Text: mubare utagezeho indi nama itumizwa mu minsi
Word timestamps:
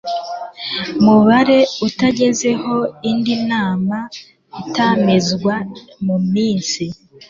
mubare 1.03 1.59
utagezeho 1.87 2.75
indi 3.09 3.35
nama 3.51 3.97
itumizwa 4.61 5.55
mu 6.05 6.15
minsi 6.33 6.83